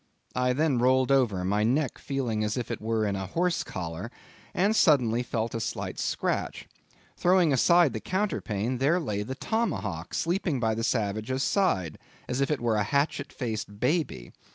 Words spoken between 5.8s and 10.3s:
scratch. Throwing aside the counterpane, there lay the tomahawk